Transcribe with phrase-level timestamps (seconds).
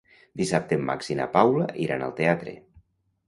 [0.41, 2.57] Dissabte en Max i na Paula iran al teatre.